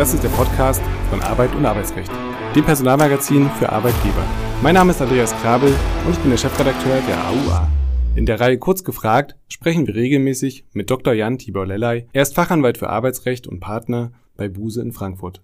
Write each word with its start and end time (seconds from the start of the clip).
Das 0.00 0.14
ist 0.14 0.24
der 0.24 0.30
Podcast 0.30 0.80
von 1.10 1.20
Arbeit 1.20 1.54
und 1.54 1.66
Arbeitsrecht, 1.66 2.10
dem 2.56 2.64
Personalmagazin 2.64 3.50
für 3.58 3.68
Arbeitgeber. 3.68 4.24
Mein 4.62 4.72
Name 4.72 4.92
ist 4.92 5.02
Andreas 5.02 5.34
Krabel 5.42 5.68
und 6.06 6.12
ich 6.12 6.18
bin 6.20 6.30
der 6.30 6.38
Chefredakteur 6.38 7.02
der 7.06 7.28
AUA. 7.28 7.68
In 8.16 8.24
der 8.24 8.40
Reihe 8.40 8.56
Kurz 8.56 8.82
gefragt 8.82 9.36
sprechen 9.48 9.86
wir 9.86 9.94
regelmäßig 9.94 10.64
mit 10.72 10.90
Dr. 10.90 11.12
Jan 11.12 11.36
Tibor 11.36 11.66
Lellay. 11.66 12.06
Er 12.14 12.22
ist 12.22 12.34
Fachanwalt 12.34 12.78
für 12.78 12.88
Arbeitsrecht 12.88 13.46
und 13.46 13.60
Partner 13.60 14.12
bei 14.38 14.48
Buse 14.48 14.80
in 14.80 14.92
Frankfurt. 14.92 15.42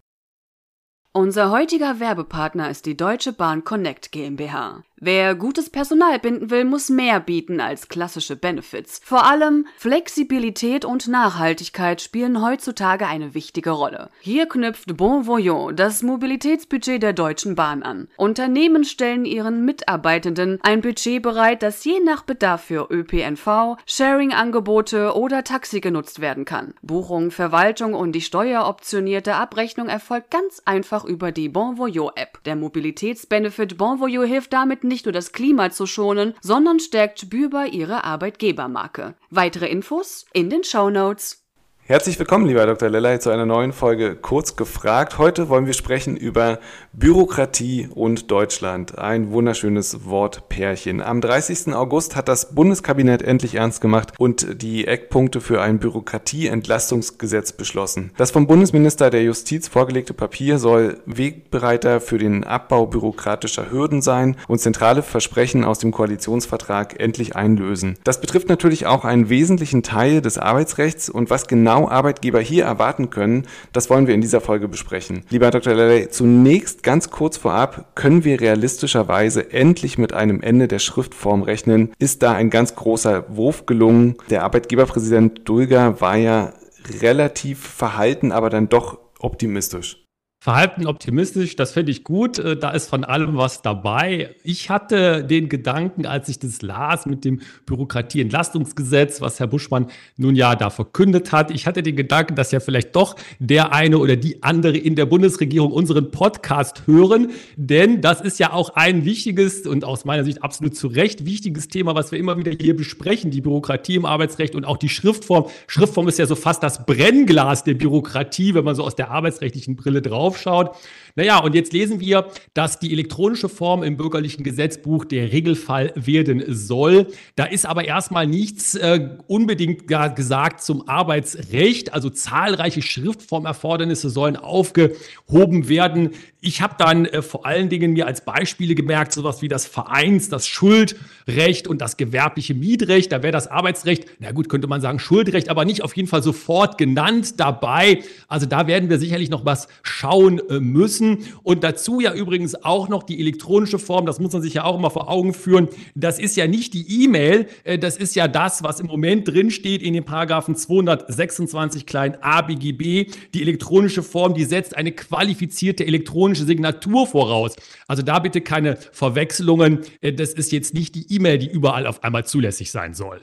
Unser 1.13 1.51
heutiger 1.51 2.01
Werbepartner 2.01 2.71
ist 2.71 2.87
die 2.87 2.97
Deutsche 2.97 3.35
Bahn 3.35 3.63
Connect 3.63 4.11
GmbH. 4.11 4.85
Wer 4.99 5.35
gutes 5.35 5.69
Personal 5.69 6.19
binden 6.19 6.49
will, 6.49 6.65
muss 6.65 6.89
mehr 6.89 7.21
bieten 7.21 7.61
als 7.61 7.89
klassische 7.89 8.35
Benefits. 8.35 9.03
Vor 9.05 9.27
allem 9.27 9.67
Flexibilität 9.77 10.87
und 10.87 11.07
Nachhaltigkeit 11.07 12.01
spielen 12.01 12.43
heutzutage 12.43 13.07
eine 13.07 13.35
wichtige 13.35 13.73
Rolle. 13.73 14.09
Hier 14.21 14.47
knüpft 14.47 14.97
Bon 14.97 15.27
Voyant 15.27 15.79
das 15.79 16.03
Mobilitätsbudget 16.03 17.03
der 17.03 17.13
Deutschen 17.13 17.57
Bahn 17.57 17.83
an. 17.83 18.09
Unternehmen 18.17 18.85
stellen 18.85 19.27
ihren 19.27 19.67
Mitarbeitenden 19.67 20.59
ein 20.63 20.81
Budget 20.81 21.23
bereit, 21.23 21.63
das 21.63 21.85
je 21.85 22.01
nach 22.01 22.23
Bedarf 22.23 22.65
für 22.65 22.89
ÖPNV, 22.91 23.77
Sharing-Angebote 23.85 25.15
oder 25.15 25.45
Taxi 25.45 25.81
genutzt 25.81 26.23
werden 26.23 26.47
kann. 26.47 26.73
Buchung, 26.81 27.31
Verwaltung 27.33 27.93
und 27.93 28.13
die 28.13 28.23
steueroptionierte 28.23 29.35
Abrechnung 29.35 29.89
erfolgt 29.89 30.31
ganz 30.31 30.63
einfach 30.65 31.05
über 31.05 31.33
die 31.33 31.51
Bon 31.51 31.77
Voyant 31.77 32.13
App. 32.17 32.43
Der 32.45 32.57
Mobilitätsbenefit 32.57 33.77
Bon 33.77 34.01
Voyant 34.01 34.27
hilft 34.27 34.55
damit 34.55 34.86
nicht 34.89 35.07
nur 35.07 35.13
das 35.13 35.33
Klima 35.33 35.71
zu 35.71 35.87
schonen, 35.87 36.35
sondern 36.41 36.81
stärkt 36.81 37.21
spürbar 37.21 37.67
ihre 37.67 38.05
Arbeitgebermarke. 38.05 39.15
Weitere 39.31 39.69
Infos 39.69 40.27
in 40.33 40.51
den 40.51 40.65
Show 40.65 40.91
Notes. 40.91 41.46
Herzlich 41.89 42.19
willkommen, 42.19 42.47
lieber 42.47 42.67
Dr. 42.67 42.89
Lellay, 42.89 43.21
zu 43.21 43.31
einer 43.31 43.47
neuen 43.47 43.73
Folge 43.73 44.17
Kurz 44.17 44.57
gefragt. 44.57 45.19
Heute 45.19 45.49
wollen 45.49 45.67
wir 45.67 45.73
sprechen 45.73 46.17
über 46.17 46.59
Bürokratie 46.93 47.89
und 47.95 48.29
Deutschland. 48.29 48.99
Ein 48.99 49.31
wunderschönes 49.31 50.05
Wortpärchen. 50.05 51.01
Am 51.01 51.21
30. 51.21 51.75
August 51.75 52.17
hat 52.17 52.27
das 52.27 52.57
Bundeskabinett 52.57 53.23
endlich 53.23 53.55
ernst 53.55 53.81
gemacht 53.81 54.15
und 54.19 54.61
die 54.63 54.89
Eckpunkte 54.89 55.41
für 55.41 55.63
ein 55.63 55.79
Bürokratieentlastungsgesetz 55.79 57.53
beschlossen. 57.53 58.11
Das 58.17 58.33
vom 58.33 58.49
Bundesminister 58.49 59.09
der 59.09 59.23
Justiz 59.23 59.69
vorgelegte 59.69 60.13
Papier 60.13 60.59
soll 60.59 60.99
Wegbereiter 61.07 62.01
für 62.01 62.19
den 62.19 62.43
Abbau 62.43 62.87
bürokratischer 62.87 63.71
Hürden 63.71 64.03
sein 64.03 64.35
und 64.49 64.59
zentrale 64.59 65.05
Versprechen 65.05 65.63
aus 65.63 65.79
dem 65.79 65.93
Koalitionsvertrag 65.93 66.99
endlich 66.99 67.37
einlösen. 67.37 67.97
Das 68.03 68.21
betrifft 68.21 68.49
natürlich 68.49 68.87
auch 68.87 69.05
einen 69.05 69.29
wesentlichen 69.29 69.85
Teil 69.85 70.21
des 70.21 70.37
Arbeitsrechts 70.37 71.09
und 71.09 71.31
was 71.31 71.47
genau 71.47 71.76
genau 71.77 71.89
Arbeitgeber 71.89 72.41
hier 72.41 72.65
erwarten 72.65 73.11
können, 73.11 73.47
das 73.73 73.91
wollen 73.91 74.07
wir 74.07 74.15
in 74.15 74.21
dieser 74.21 74.41
Folge 74.41 74.69
besprechen. 74.69 75.25
Lieber 75.29 75.51
Dr. 75.51 75.75
Lelley, 75.75 76.09
zunächst 76.09 76.83
ganz 76.83 77.11
kurz 77.11 77.37
vorab, 77.37 77.95
können 77.95 78.25
wir 78.25 78.41
realistischerweise 78.41 79.53
endlich 79.53 79.99
mit 79.99 80.13
einem 80.13 80.41
Ende 80.41 80.69
der 80.69 80.79
Schriftform 80.79 81.43
rechnen? 81.43 81.93
Ist 81.99 82.23
da 82.23 82.33
ein 82.33 82.51
ganz 82.51 82.75
großer 82.75 83.37
Wurf 83.37 83.67
gelungen? 83.67 84.17
Der 84.31 84.45
Arbeitgeberpräsident 84.45 85.49
Dulger 85.49 86.01
war 86.01 86.17
ja 86.17 86.55
relativ 87.03 87.67
verhalten, 87.67 88.33
aber 88.33 88.49
dann 88.49 88.69
doch 88.69 88.99
optimistisch. 89.19 90.06
Verhalten 90.47 90.87
optimistisch, 90.87 91.57
das 91.57 91.73
finde 91.73 91.91
ich 91.91 92.05
gut. 92.05 92.39
Äh, 92.39 92.57
da 92.57 92.71
ist 92.71 92.89
von 92.89 93.03
allem 93.03 93.37
was 93.37 93.63
dabei. 93.63 94.37
Ich 94.45 94.71
hatte 94.71 95.25
den 95.25 95.49
Gedanken, 95.49 96.07
als 96.07 96.29
ich 96.29 96.39
das 96.39 96.63
las 96.63 97.05
mit 97.05 97.25
dem 97.25 97.41
Bürokratieentlastungsgesetz, 97.67 99.21
was 99.21 99.41
Herr 99.41 99.49
Buschmann 99.49 99.89
nun 100.17 100.37
ja 100.37 100.55
da 100.55 100.71
verkündet 100.71 101.33
hat, 101.33 101.51
ich 101.51 101.67
hatte 101.67 101.83
den 101.83 101.97
Gedanken, 101.97 102.37
dass 102.37 102.53
ja 102.53 102.61
vielleicht 102.61 102.95
doch 102.95 103.17
der 103.41 103.73
eine 103.73 103.99
oder 103.99 104.15
die 104.15 104.45
andere 104.45 104.77
in 104.77 104.95
der 104.95 105.07
Bundesregierung 105.07 105.73
unseren 105.73 106.13
Podcast 106.13 106.87
hören. 106.87 107.33
Denn 107.57 108.01
das 108.01 108.21
ist 108.21 108.39
ja 108.39 108.53
auch 108.53 108.77
ein 108.77 109.05
wichtiges 109.05 109.67
und 109.67 109.85
aus 109.85 110.05
meiner 110.05 110.23
Sicht 110.23 110.45
absolut 110.45 110.77
zu 110.77 110.87
Recht 110.87 111.27
wichtiges 111.27 111.67
Thema, 111.67 111.97
was 111.97 112.13
wir 112.13 112.21
immer 112.21 112.39
wieder 112.39 112.53
hier 112.53 112.77
besprechen. 112.77 113.33
Die 113.33 113.41
Bürokratie 113.41 113.97
im 113.97 114.05
Arbeitsrecht 114.05 114.55
und 114.55 114.65
auch 114.65 114.77
die 114.77 114.91
Schriftform. 114.91 115.47
Schriftform 115.67 116.07
ist 116.07 116.21
ja 116.21 116.27
so 116.27 116.37
fast 116.37 116.63
das 116.63 116.87
Brennglas 116.87 117.65
der 117.65 117.75
Bürokratie, 117.75 118.55
wenn 118.55 118.63
man 118.63 118.77
so 118.77 118.85
aus 118.85 118.95
der 118.95 119.11
arbeitsrechtlichen 119.11 119.75
Brille 119.75 120.03
drauf 120.03 120.36
draufschaut. 120.37 120.77
Naja, 121.19 121.39
und 121.39 121.55
jetzt 121.55 121.73
lesen 121.73 121.99
wir, 121.99 122.29
dass 122.53 122.79
die 122.79 122.93
elektronische 122.93 123.49
Form 123.49 123.83
im 123.83 123.97
bürgerlichen 123.97 124.45
Gesetzbuch 124.45 125.07
der 125.07 125.33
Regelfall 125.33 125.91
werden 125.95 126.45
soll. 126.49 127.07
Da 127.37 127.47
ist 127.47 127.65
aber 127.65 127.87
erstmal 127.87 128.27
nichts 128.27 128.75
äh, 128.75 129.09
unbedingt 129.27 129.89
gesagt 129.89 130.61
zum 130.61 130.87
Arbeitsrecht. 130.87 131.95
Also 131.95 132.11
zahlreiche 132.11 132.83
Schriftformerfordernisse 132.83 134.11
sollen 134.11 134.37
aufgehoben 134.37 135.71
werden. 135.71 136.11
Ich 136.43 136.61
habe 136.61 136.75
dann 136.77 137.07
äh, 137.07 137.23
vor 137.23 137.47
allen 137.47 137.71
Dingen 137.71 137.95
mir 137.95 138.07
als 138.07 138.23
Beispiele 138.23 138.75
gemerkt, 138.75 139.15
sowas 139.15 139.41
wie 139.41 139.49
das 139.49 139.67
Vereins-, 139.67 140.29
das 140.29 140.47
Schuldrecht 140.47 141.67
und 141.67 141.81
das 141.81 141.97
gewerbliche 141.97 142.53
Mietrecht. 142.53 143.11
Da 143.11 143.23
wäre 143.23 143.33
das 143.33 143.49
Arbeitsrecht, 143.49 144.05
na 144.19 144.33
gut, 144.33 144.51
könnte 144.51 144.67
man 144.67 144.83
sagen 144.83 144.99
Schuldrecht, 144.99 145.49
aber 145.49 145.65
nicht 145.65 145.83
auf 145.83 145.97
jeden 145.97 146.09
Fall 146.09 146.23
sofort 146.23 146.77
genannt 146.77 147.41
dabei. 147.41 148.03
Also 148.29 148.45
da 148.45 148.67
werden 148.67 148.91
wir 148.91 148.99
sicherlich 148.99 149.31
noch 149.31 149.47
was 149.47 149.67
schauen 149.83 150.43
äh, 150.51 150.61
müssen 150.61 151.06
nutzen. 151.07 151.33
Und 151.43 151.65
dazu 151.65 152.01
ja 152.01 152.15
übrigens 152.15 152.55
auch 152.65 152.89
noch 152.89 153.03
die 153.03 153.21
elektronische 153.21 153.79
Form, 153.79 154.07
das 154.07 154.21
muss 154.21 154.33
man 154.33 154.43
sich 154.43 154.55
ja 154.55 154.65
auch 154.65 154.79
immer 154.79 154.91
vor 154.91 155.09
Augen 155.09 155.35
führen. 155.35 155.69
Das 155.95 156.19
ist 156.19 156.37
ja 156.37 156.47
nicht 156.47 156.75
die 156.75 157.05
E-Mail, 157.05 157.47
äh, 157.65 157.79
das 157.79 157.97
ist 157.97 158.15
ja 158.15 158.29
das, 158.29 158.63
was 158.63 158.81
im 158.81 158.87
Moment 158.87 159.29
drin 159.29 159.51
steht 159.51 159.83
in 159.83 159.95
den 159.95 160.05
Paragraphen 160.05 160.57
226 160.57 161.87
klein 161.87 162.17
a 162.21 162.43
BGB. 162.43 163.11
Die 163.35 163.43
elektronische 163.43 164.03
Form, 164.03 164.35
die 164.35 164.45
setzt 164.45 164.77
eine 164.77 164.93
qualifizierte 164.93 165.87
elektronische 165.87 166.45
Signatur 166.45 167.07
voraus. 167.07 167.57
Also 167.87 168.03
da 168.03 168.19
bitte 168.19 168.41
keine 168.41 168.77
Verwechslungen. 168.77 169.81
Äh, 170.01 170.13
das 170.13 170.33
ist 170.33 170.53
jetzt 170.53 170.75
nicht 170.75 170.95
die 170.95 171.15
E-Mail, 171.15 171.39
die 171.39 171.49
überall 171.49 171.87
auf 171.87 172.03
einmal 172.05 172.25
zulässig 172.25 172.71
sein 172.71 172.95
soll. 172.95 173.21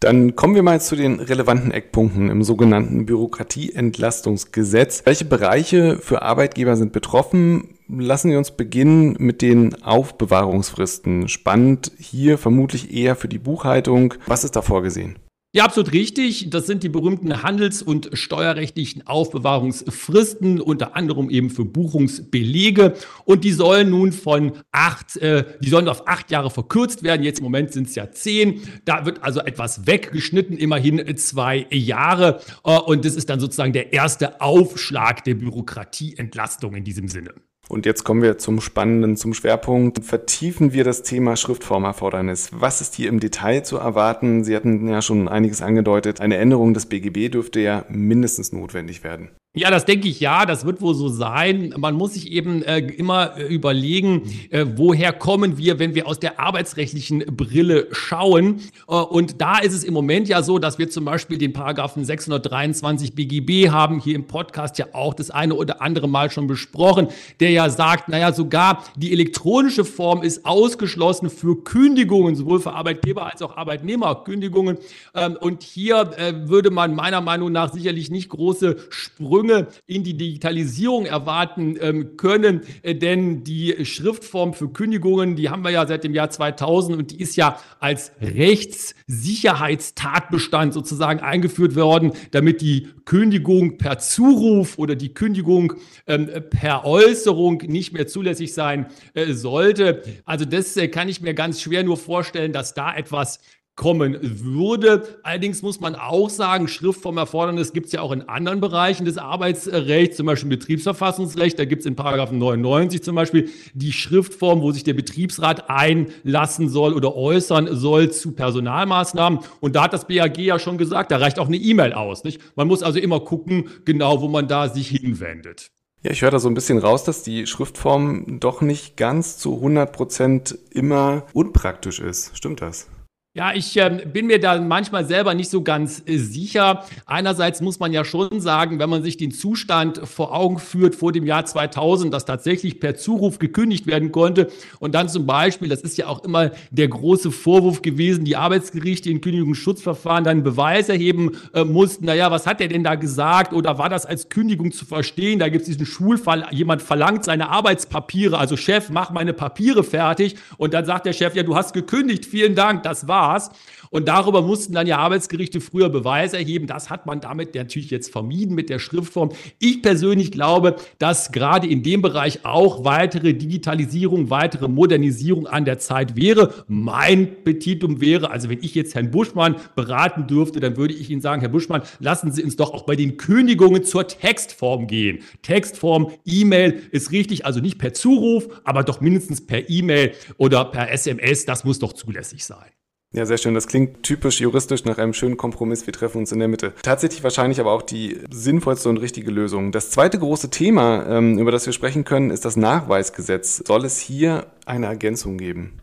Dann 0.00 0.34
kommen 0.34 0.54
wir 0.54 0.62
mal 0.62 0.80
zu 0.80 0.96
den 0.96 1.20
relevanten 1.20 1.72
Eckpunkten 1.72 2.30
im 2.30 2.42
sogenannten 2.42 3.04
Bürokratieentlastungsgesetz. 3.04 5.02
Welche 5.04 5.26
Bereiche 5.26 5.98
für 5.98 6.22
Arbeitgeber 6.22 6.76
sind 6.76 6.94
betroffen? 6.94 7.76
Lassen 7.86 8.30
Sie 8.30 8.36
uns 8.36 8.50
beginnen 8.52 9.16
mit 9.18 9.42
den 9.42 9.82
Aufbewahrungsfristen. 9.82 11.28
Spannend 11.28 11.92
hier 11.98 12.38
vermutlich 12.38 12.94
eher 12.94 13.14
für 13.14 13.28
die 13.28 13.38
Buchhaltung. 13.38 14.14
Was 14.26 14.42
ist 14.44 14.56
da 14.56 14.62
vorgesehen? 14.62 15.18
Ja, 15.52 15.64
absolut 15.64 15.92
richtig. 15.92 16.48
Das 16.50 16.68
sind 16.68 16.84
die 16.84 16.88
berühmten 16.88 17.42
handels- 17.42 17.82
und 17.82 18.10
steuerrechtlichen 18.12 19.08
Aufbewahrungsfristen, 19.08 20.60
unter 20.60 20.94
anderem 20.94 21.28
eben 21.28 21.50
für 21.50 21.64
Buchungsbelege. 21.64 22.94
Und 23.24 23.42
die 23.42 23.50
sollen 23.50 23.90
nun 23.90 24.12
von 24.12 24.52
acht, 24.70 25.16
äh, 25.16 25.44
die 25.60 25.68
sollen 25.68 25.88
auf 25.88 26.06
acht 26.06 26.30
Jahre 26.30 26.50
verkürzt 26.50 27.02
werden. 27.02 27.24
Jetzt 27.24 27.40
im 27.40 27.44
Moment 27.44 27.72
sind 27.72 27.88
es 27.88 27.96
ja 27.96 28.12
zehn. 28.12 28.62
Da 28.84 29.04
wird 29.06 29.24
also 29.24 29.40
etwas 29.40 29.88
weggeschnitten, 29.88 30.56
immerhin 30.56 31.16
zwei 31.16 31.66
Jahre. 31.70 32.40
Äh, 32.64 32.78
und 32.78 33.04
das 33.04 33.16
ist 33.16 33.28
dann 33.28 33.40
sozusagen 33.40 33.72
der 33.72 33.92
erste 33.92 34.40
Aufschlag 34.40 35.24
der 35.24 35.34
Bürokratieentlastung 35.34 36.76
in 36.76 36.84
diesem 36.84 37.08
Sinne. 37.08 37.34
Und 37.70 37.86
jetzt 37.86 38.02
kommen 38.02 38.20
wir 38.20 38.36
zum 38.36 38.60
Spannenden, 38.60 39.16
zum 39.16 39.32
Schwerpunkt. 39.32 40.04
Vertiefen 40.04 40.72
wir 40.72 40.82
das 40.82 41.02
Thema 41.02 41.36
Schriftformerfordernis. 41.36 42.50
Was 42.52 42.80
ist 42.80 42.96
hier 42.96 43.08
im 43.08 43.20
Detail 43.20 43.62
zu 43.62 43.76
erwarten? 43.76 44.42
Sie 44.42 44.56
hatten 44.56 44.88
ja 44.88 45.00
schon 45.00 45.28
einiges 45.28 45.62
angedeutet. 45.62 46.20
Eine 46.20 46.38
Änderung 46.38 46.74
des 46.74 46.86
BGB 46.86 47.30
dürfte 47.30 47.60
ja 47.60 47.84
mindestens 47.88 48.50
notwendig 48.50 49.04
werden. 49.04 49.30
Ja, 49.52 49.68
das 49.68 49.84
denke 49.84 50.06
ich 50.06 50.20
ja, 50.20 50.46
das 50.46 50.64
wird 50.64 50.80
wohl 50.80 50.94
so 50.94 51.08
sein. 51.08 51.74
Man 51.76 51.96
muss 51.96 52.14
sich 52.14 52.30
eben 52.30 52.62
äh, 52.62 52.78
immer 52.78 53.36
äh, 53.36 53.52
überlegen, 53.52 54.30
äh, 54.50 54.64
woher 54.76 55.12
kommen 55.12 55.58
wir, 55.58 55.80
wenn 55.80 55.96
wir 55.96 56.06
aus 56.06 56.20
der 56.20 56.38
arbeitsrechtlichen 56.38 57.24
Brille 57.36 57.88
schauen. 57.90 58.60
Äh, 58.86 58.94
und 58.94 59.40
da 59.40 59.58
ist 59.58 59.74
es 59.74 59.82
im 59.82 59.92
Moment 59.92 60.28
ja 60.28 60.44
so, 60.44 60.60
dass 60.60 60.78
wir 60.78 60.88
zum 60.88 61.04
Beispiel 61.04 61.36
den 61.36 61.52
Paragraphen 61.52 62.04
623 62.04 63.16
BGB 63.16 63.70
haben, 63.70 63.98
hier 63.98 64.14
im 64.14 64.28
Podcast 64.28 64.78
ja 64.78 64.86
auch 64.92 65.14
das 65.14 65.32
eine 65.32 65.56
oder 65.56 65.82
andere 65.82 66.08
Mal 66.08 66.30
schon 66.30 66.46
besprochen, 66.46 67.08
der 67.40 67.50
ja 67.50 67.70
sagt, 67.70 68.08
naja, 68.08 68.32
sogar 68.32 68.84
die 68.94 69.10
elektronische 69.10 69.84
Form 69.84 70.22
ist 70.22 70.46
ausgeschlossen 70.46 71.28
für 71.28 71.64
Kündigungen, 71.64 72.36
sowohl 72.36 72.60
für 72.60 72.74
Arbeitgeber 72.74 73.26
als 73.28 73.42
auch 73.42 73.56
Arbeitnehmerkündigungen. 73.56 74.78
Ähm, 75.12 75.36
und 75.40 75.64
hier 75.64 76.12
äh, 76.18 76.48
würde 76.48 76.70
man 76.70 76.94
meiner 76.94 77.20
Meinung 77.20 77.50
nach 77.50 77.72
sicherlich 77.72 78.12
nicht 78.12 78.28
große 78.28 78.76
Sprünge 78.90 79.39
Sprünge 79.40 79.68
in 79.86 80.04
die 80.04 80.16
Digitalisierung 80.16 81.04
erwarten 81.06 81.76
ähm, 81.80 82.16
können, 82.16 82.60
äh, 82.82 82.94
denn 82.94 83.42
die 83.42 83.84
Schriftform 83.84 84.54
für 84.54 84.68
Kündigungen, 84.68 85.34
die 85.36 85.48
haben 85.48 85.64
wir 85.64 85.70
ja 85.70 85.86
seit 85.86 86.04
dem 86.04 86.12
Jahr 86.14 86.28
2000 86.30 86.98
und 86.98 87.10
die 87.12 87.20
ist 87.20 87.36
ja 87.36 87.58
als 87.78 88.12
Rechtssicherheitstatbestand 88.20 90.74
sozusagen 90.74 91.20
eingeführt 91.20 91.74
worden, 91.74 92.12
damit 92.32 92.60
die 92.60 92.88
Kündigung 93.06 93.78
per 93.78 93.98
Zuruf 93.98 94.76
oder 94.78 94.94
die 94.94 95.14
Kündigung 95.14 95.72
ähm, 96.06 96.28
per 96.50 96.84
Äußerung 96.84 97.62
nicht 97.66 97.94
mehr 97.94 98.06
zulässig 98.06 98.52
sein 98.52 98.88
äh, 99.14 99.32
sollte. 99.32 100.02
Also 100.24 100.44
das 100.44 100.76
äh, 100.76 100.88
kann 100.88 101.08
ich 101.08 101.22
mir 101.22 101.32
ganz 101.34 101.62
schwer 101.62 101.82
nur 101.82 101.96
vorstellen, 101.96 102.52
dass 102.52 102.74
da 102.74 102.94
etwas 102.94 103.40
kommen 103.80 104.18
würde. 104.20 105.20
Allerdings 105.22 105.62
muss 105.62 105.80
man 105.80 105.94
auch 105.94 106.28
sagen, 106.28 106.68
Schriftformerfordernis 106.68 107.72
gibt 107.72 107.86
es 107.86 107.92
ja 107.92 108.02
auch 108.02 108.12
in 108.12 108.20
anderen 108.28 108.60
Bereichen 108.60 109.06
des 109.06 109.16
Arbeitsrechts, 109.16 110.18
zum 110.18 110.26
Beispiel 110.26 110.50
Betriebsverfassungsrecht. 110.50 111.58
Da 111.58 111.64
gibt 111.64 111.80
es 111.80 111.86
in 111.86 111.96
Paragraphen 111.96 112.36
99 112.36 113.02
zum 113.02 113.14
Beispiel 113.14 113.48
die 113.72 113.94
Schriftform, 113.94 114.60
wo 114.60 114.70
sich 114.70 114.84
der 114.84 114.92
Betriebsrat 114.92 115.70
einlassen 115.70 116.68
soll 116.68 116.92
oder 116.92 117.16
äußern 117.16 117.74
soll 117.74 118.10
zu 118.10 118.32
Personalmaßnahmen. 118.32 119.38
Und 119.60 119.76
da 119.76 119.84
hat 119.84 119.94
das 119.94 120.06
BAG 120.06 120.36
ja 120.36 120.58
schon 120.58 120.76
gesagt, 120.76 121.10
da 121.10 121.16
reicht 121.16 121.38
auch 121.38 121.48
eine 121.48 121.56
E-Mail 121.56 121.94
aus. 121.94 122.22
Nicht? 122.22 122.38
Man 122.56 122.68
muss 122.68 122.82
also 122.82 122.98
immer 122.98 123.20
gucken, 123.20 123.70
genau, 123.86 124.20
wo 124.20 124.28
man 124.28 124.46
da 124.46 124.68
sich 124.68 124.88
hinwendet. 124.88 125.70
Ja, 126.02 126.10
ich 126.10 126.20
höre 126.20 126.30
da 126.30 126.38
so 126.38 126.48
ein 126.48 126.54
bisschen 126.54 126.76
raus, 126.76 127.04
dass 127.04 127.22
die 127.22 127.46
Schriftform 127.46 128.40
doch 128.40 128.60
nicht 128.60 128.98
ganz 128.98 129.38
zu 129.38 129.54
100 129.54 129.90
Prozent 129.90 130.58
immer 130.70 131.24
unpraktisch 131.32 131.98
ist. 131.98 132.36
Stimmt 132.36 132.60
das? 132.60 132.86
Ja, 133.32 133.52
ich 133.54 133.76
äh, 133.76 134.06
bin 134.12 134.26
mir 134.26 134.40
da 134.40 134.60
manchmal 134.60 135.04
selber 135.04 135.34
nicht 135.34 135.50
so 135.50 135.62
ganz 135.62 136.02
äh, 136.04 136.16
sicher. 136.16 136.84
Einerseits 137.06 137.60
muss 137.60 137.78
man 137.78 137.92
ja 137.92 138.04
schon 138.04 138.40
sagen, 138.40 138.80
wenn 138.80 138.90
man 138.90 139.04
sich 139.04 139.18
den 139.18 139.30
Zustand 139.30 140.00
vor 140.02 140.34
Augen 140.34 140.58
führt 140.58 140.96
vor 140.96 141.12
dem 141.12 141.24
Jahr 141.24 141.46
2000, 141.46 142.12
dass 142.12 142.24
tatsächlich 142.24 142.80
per 142.80 142.96
Zuruf 142.96 143.38
gekündigt 143.38 143.86
werden 143.86 144.10
konnte 144.10 144.48
und 144.80 144.96
dann 144.96 145.08
zum 145.08 145.26
Beispiel, 145.26 145.68
das 145.68 145.82
ist 145.82 145.96
ja 145.96 146.08
auch 146.08 146.24
immer 146.24 146.50
der 146.72 146.88
große 146.88 147.30
Vorwurf 147.30 147.82
gewesen, 147.82 148.24
die 148.24 148.34
Arbeitsgerichte 148.34 149.08
in 149.10 149.20
Kündigungsschutzverfahren 149.20 150.24
dann 150.24 150.42
Beweis 150.42 150.88
erheben 150.88 151.36
äh, 151.54 151.62
mussten. 151.62 152.06
Naja, 152.06 152.32
was 152.32 152.48
hat 152.48 152.60
er 152.60 152.66
denn 152.66 152.82
da 152.82 152.96
gesagt 152.96 153.52
oder 153.52 153.78
war 153.78 153.88
das 153.88 154.06
als 154.06 154.28
Kündigung 154.28 154.72
zu 154.72 154.84
verstehen? 154.84 155.38
Da 155.38 155.48
gibt 155.48 155.62
es 155.62 155.68
diesen 155.68 155.86
Schulfall, 155.86 156.48
jemand 156.50 156.82
verlangt 156.82 157.24
seine 157.24 157.50
Arbeitspapiere, 157.50 158.38
also 158.38 158.56
Chef, 158.56 158.90
mach 158.90 159.12
meine 159.12 159.34
Papiere 159.34 159.84
fertig 159.84 160.34
und 160.56 160.74
dann 160.74 160.84
sagt 160.84 161.06
der 161.06 161.12
Chef, 161.12 161.36
ja, 161.36 161.44
du 161.44 161.54
hast 161.54 161.74
gekündigt, 161.74 162.26
vielen 162.26 162.56
Dank, 162.56 162.82
das 162.82 163.06
war 163.06 163.19
Spaß. 163.20 163.50
Und 163.90 164.06
darüber 164.06 164.40
mussten 164.40 164.72
dann 164.72 164.86
ja 164.86 164.98
Arbeitsgerichte 164.98 165.60
früher 165.60 165.88
Beweise 165.88 166.36
erheben. 166.38 166.66
Das 166.66 166.90
hat 166.90 167.06
man 167.06 167.20
damit 167.20 167.54
natürlich 167.54 167.90
jetzt 167.90 168.12
vermieden 168.12 168.54
mit 168.54 168.70
der 168.70 168.78
Schriftform. 168.78 169.30
Ich 169.58 169.82
persönlich 169.82 170.30
glaube, 170.30 170.76
dass 170.98 171.32
gerade 171.32 171.66
in 171.66 171.82
dem 171.82 172.00
Bereich 172.00 172.44
auch 172.44 172.84
weitere 172.84 173.34
Digitalisierung, 173.34 174.30
weitere 174.30 174.68
Modernisierung 174.68 175.48
an 175.48 175.64
der 175.64 175.78
Zeit 175.78 176.14
wäre. 176.16 176.54
Mein 176.68 177.42
Petitum 177.42 178.00
wäre, 178.00 178.30
also 178.30 178.48
wenn 178.48 178.62
ich 178.62 178.74
jetzt 178.74 178.94
Herrn 178.94 179.10
Buschmann 179.10 179.56
beraten 179.74 180.28
dürfte, 180.28 180.60
dann 180.60 180.76
würde 180.76 180.94
ich 180.94 181.10
Ihnen 181.10 181.20
sagen, 181.20 181.40
Herr 181.40 181.50
Buschmann, 181.50 181.82
lassen 181.98 182.32
Sie 182.32 182.44
uns 182.44 182.56
doch 182.56 182.72
auch 182.72 182.82
bei 182.82 182.94
den 182.94 183.16
Kündigungen 183.16 183.82
zur 183.84 184.06
Textform 184.06 184.86
gehen. 184.86 185.18
Textform, 185.42 186.12
E-Mail 186.24 186.80
ist 186.92 187.10
richtig, 187.10 187.44
also 187.44 187.58
nicht 187.60 187.78
per 187.78 187.92
Zuruf, 187.92 188.48
aber 188.64 188.84
doch 188.84 189.00
mindestens 189.00 189.44
per 189.44 189.68
E-Mail 189.68 190.12
oder 190.38 190.64
per 190.66 190.92
SMS. 190.92 191.44
Das 191.44 191.64
muss 191.64 191.80
doch 191.80 191.92
zulässig 191.92 192.44
sein. 192.44 192.70
Ja, 193.12 193.26
sehr 193.26 193.38
schön. 193.38 193.54
Das 193.54 193.66
klingt 193.66 194.04
typisch 194.04 194.40
juristisch 194.40 194.84
nach 194.84 194.98
einem 194.98 195.14
schönen 195.14 195.36
Kompromiss. 195.36 195.84
Wir 195.84 195.92
treffen 195.92 196.18
uns 196.18 196.30
in 196.30 196.38
der 196.38 196.46
Mitte. 196.46 196.74
Tatsächlich 196.82 197.24
wahrscheinlich 197.24 197.58
aber 197.58 197.72
auch 197.72 197.82
die 197.82 198.20
sinnvollste 198.30 198.88
und 198.88 198.98
richtige 198.98 199.32
Lösung. 199.32 199.72
Das 199.72 199.90
zweite 199.90 200.16
große 200.20 200.50
Thema, 200.50 201.04
ähm, 201.08 201.36
über 201.38 201.50
das 201.50 201.66
wir 201.66 201.72
sprechen 201.72 202.04
können, 202.04 202.30
ist 202.30 202.44
das 202.44 202.56
Nachweisgesetz. 202.56 203.64
Soll 203.66 203.84
es 203.84 203.98
hier 203.98 204.46
eine 204.64 204.86
Ergänzung 204.86 205.38
geben? 205.38 205.79